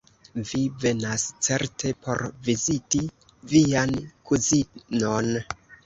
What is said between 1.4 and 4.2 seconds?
certe por viziti vian